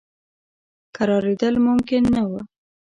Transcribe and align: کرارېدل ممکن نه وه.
کرارېدل 0.95 1.55
ممکن 1.67 2.03
نه 2.15 2.23
وه. 2.29 2.41